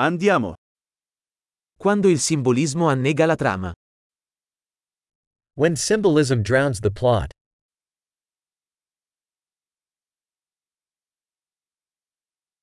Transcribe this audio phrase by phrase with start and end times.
[0.00, 0.54] Andiamo.
[1.76, 3.72] Quando il simbolismo annega la trama.
[5.54, 7.32] When symbolism drowns the plot.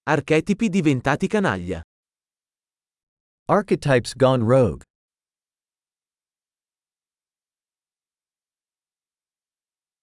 [0.04, 1.82] Archetipi diventati canaglia.
[3.50, 4.86] Archetypes gone rogue.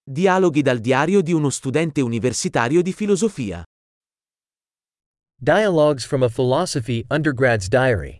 [0.03, 3.63] Dialoghi dal diario di uno studente universitario di filosofia.
[5.43, 8.17] Dialogues from a philosophy undergrad's diary.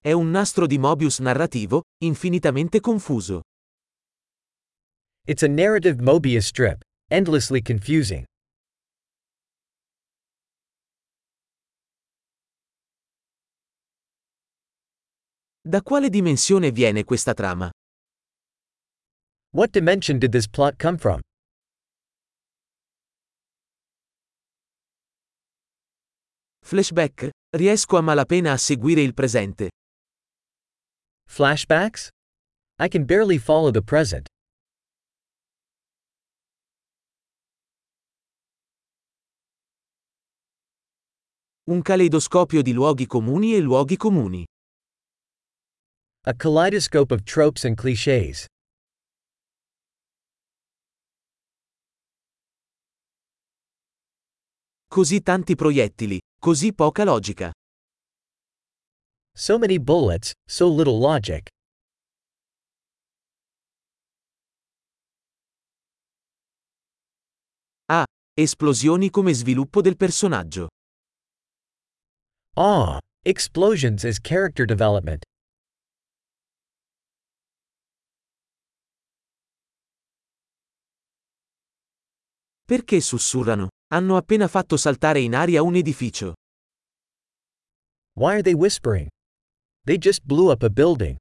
[0.00, 3.42] È un nastro di Mobius narrativo, infinitamente confuso.
[5.26, 6.80] It's a narrative Mobius strip,
[7.10, 8.24] endlessly confusing.
[15.60, 17.70] Da quale dimensione viene questa trama?
[19.54, 21.20] What dimension did this plot come from?
[26.64, 27.30] Flashback?
[27.54, 29.68] Riesco a malapena a seguire il presente.
[31.28, 32.08] Flashbacks?
[32.80, 34.26] I can barely follow the present.
[41.68, 44.44] Un caleidoscopio di luoghi comuni e luoghi comuni.
[46.24, 48.48] A kaleidoscope of tropes and cliches.
[54.94, 57.50] Così tanti proiettili, così poca logica.
[59.36, 61.48] So many bullets, so little logic.
[67.86, 68.04] Ah,
[68.38, 70.68] esplosioni come sviluppo del personaggio.
[72.54, 75.24] Ah, explosions as character development.
[82.66, 83.68] Perché sussurrano?
[83.92, 86.32] Hanno appena fatto saltare in aria un edificio.
[88.14, 89.08] Why are they whispering?
[89.84, 91.16] They just blew up a building.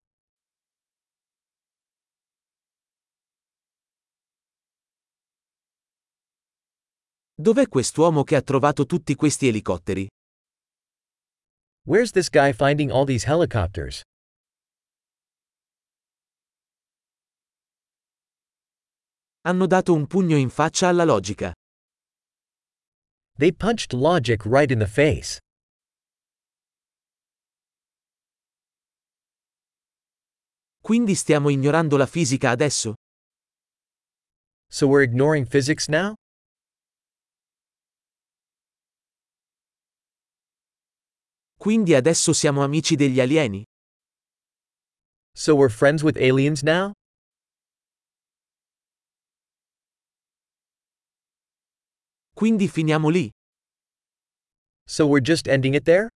[7.36, 10.08] Dov'è quest'uomo che ha trovato tutti questi elicotteri?
[11.86, 14.02] Where's this guy finding all these helicopters?
[19.46, 21.54] Hanno dato un pugno in faccia alla logica.
[23.38, 25.40] They punched logic right in the face.
[30.82, 32.94] Quindi stiamo ignorando la fisica adesso?
[34.70, 36.14] So we're ignoring physics now?
[41.58, 43.66] Quindi adesso siamo amici degli alieni?
[45.36, 46.94] So we're friends with aliens now?
[52.44, 53.32] Quindi finiamo lì?
[54.86, 56.10] So we're just ending it there?